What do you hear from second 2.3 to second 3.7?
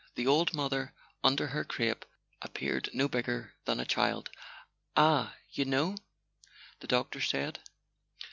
appeared no bigger